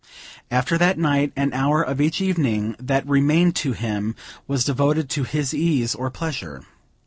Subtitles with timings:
[0.49, 4.15] After that night, an hour of each evening that remained to him
[4.47, 6.63] was devoted to his ease or pleasure.